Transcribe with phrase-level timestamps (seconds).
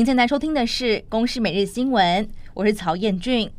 [0.00, 3.50] 您现在收听的是《公视每日新闻》，我是曹彦俊。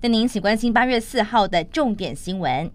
[0.00, 2.68] 带您一起关心八月四号的重点新闻。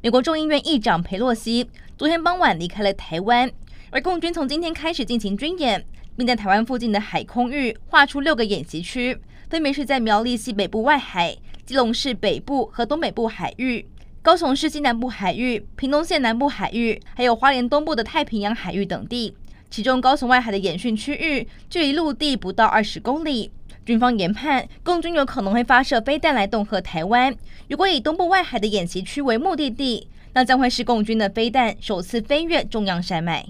[0.00, 1.68] 美国众议院议长裴洛西
[1.98, 3.50] 昨天傍晚离开了台湾，
[3.90, 5.84] 而共军从今天开始进行军演，
[6.16, 11.36] 并在台湾附近的海空域划出六个演习区，分别是在苗栗西北部外海、
[11.66, 13.84] 基隆市北部和东北部海域、
[14.22, 19.34] 高雄市西南部海域、屏东县南部海域，还有花莲东部的太平洋海域等地。
[19.70, 23.52] 其中，高雄外海的演训区域距离陆地不到二十公里。
[23.86, 27.34] 军方研判，共军有可能会发射飞弹来恫吓台湾。
[27.68, 33.46] 如果以东部外海的演习区为目的地，那将会是共军的飞弹首次飞越中央山脉。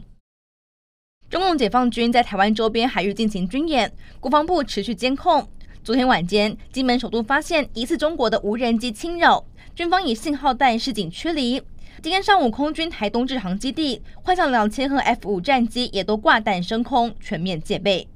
[1.29, 5.49] 中共解放军在台湾周边海域进行军演，国防部持续监控。
[5.83, 9.43] 昨天晚间，金门首度发现疑似中国的无人机侵扰，
[9.75, 11.55] 军方以信号弹示警驱离。
[12.03, 18.07] 今天上午，空军台东志航基地幻象两千和 F 五战机也都挂弹升空，全面戒备。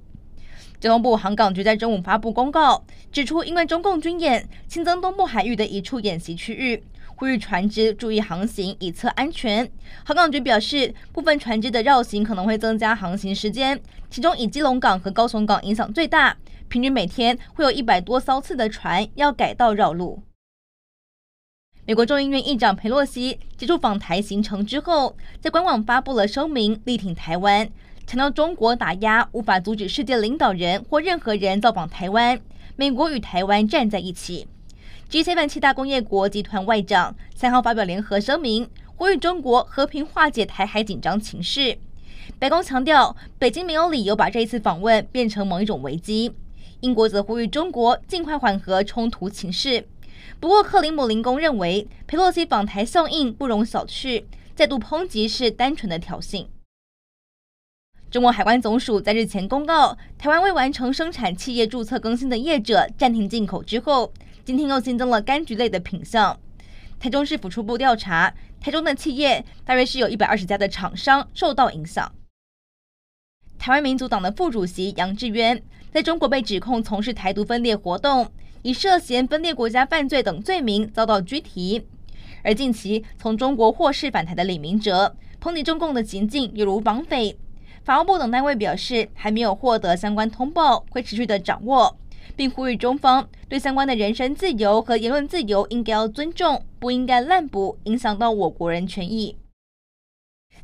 [0.78, 6.84] 交通部航港局在中午发布公告，指出因为中共军演新增东部海域的一处演习区域，
[7.16, 9.66] 呼吁船只注意航行，以测安全。
[10.04, 16.36] 航港局表示，部分船只的绕行可能会增加航行时间，其中以基隆港和高雄港影响最大，
[16.68, 20.22] 平均每天会有一百多艘次的船要改道绕路。
[21.86, 27.68] 美国众议院议长佩洛西结束访台行程之后，在官网发布了声明，力挺台湾，
[28.06, 32.40] 强调中国打压无法阻止世界领导人或任何人造访台湾，
[32.76, 34.48] 美国与台湾站在一起。
[35.10, 41.76] G7 七大工业国集团外长三号发表联合声明，呼吁中国和平化解台海紧张情势。
[42.38, 46.32] 白宫强调，北京没有理由把这一次访问变成某一种危机。
[46.84, 49.88] 英国则呼吁中国尽快缓和冲突情势。
[50.38, 54.22] 不过，克里姆林宫认为佩洛西访台效应不容小觑，
[54.54, 56.46] 再度抨击是单纯的挑衅。
[58.10, 64.12] 中国海关总署在日前公告，台湾未完成生产企业注册更新的业者暂停进口之后，
[64.44, 66.38] 今天又新增了柑橘类的品项。
[67.00, 72.12] 台中市府初步调查，台中的企业大约是有一百二十家的厂商受到影响。
[73.64, 78.28] 台湾民族党的副主席杨志渊在中国被指控从事台独分裂活动。
[78.60, 81.82] 以涉嫌分裂国家犯罪等罪名遭到拘提，
[82.42, 87.38] 而近期从中国获释返台的李明哲抨击中共的行径犹如绑匪。
[87.84, 91.96] 法务部等单位表示，还没有获得相关通报，会持续的掌握，
[92.36, 99.34] 并呼吁中方对相关的人身自由和言论自由应该要尊重，不应该滥捕，影响到我国人权益。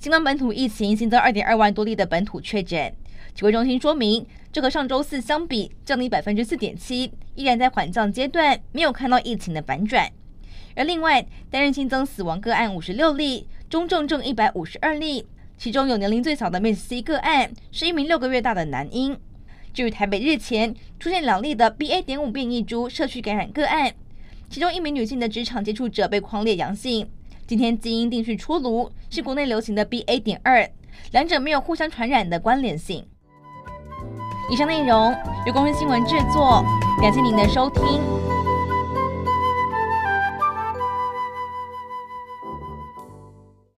[0.00, 2.90] 新冠本土疫情新增二点二万多例的本土确诊。
[3.34, 10.10] 指挥中心说明，这和上周四相比降低百分之四点七，依然在缓降阶段，没有看到疫情的反转。
[10.74, 15.26] 而另外，单日新增死亡个案五十六例，中重症一百五十二例，
[15.58, 19.14] 其中有年龄最小的 Miss C 个案，是一名六个月大的男婴。
[19.74, 22.00] 至于台北日前出现两例的 BA.
[22.00, 23.92] 点五变异株社区感染个案，
[24.48, 27.06] 其中一名女性的职场接触者被狂列阳性，
[27.50, 30.22] 今天基因定序出炉，是国内流行的 BA.
[30.22, 30.70] 点二，
[31.10, 33.04] 两者没有互相传染的关联性。
[34.48, 35.12] 以上内容
[35.44, 36.64] 由公视新闻制作，
[37.02, 38.39] 感谢您的收听。